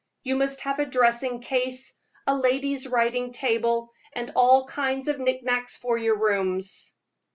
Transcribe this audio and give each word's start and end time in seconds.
You 0.23 0.35
must 0.35 0.61
have 0.61 0.79
a 0.79 0.85
dressing 0.87 1.41
case, 1.41 1.95
a 2.25 2.33
lady's 2.35 2.87
writing 2.87 3.31
table, 3.33 3.91
and 4.13 4.31
all 4.35 4.65
kinds 4.65 5.07
of 5.07 5.19
knickknacks 5.19 5.77
for 5.77 5.95
your 5.95 6.17
rooms." 6.17 6.95